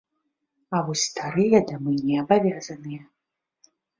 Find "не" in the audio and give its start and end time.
2.07-2.15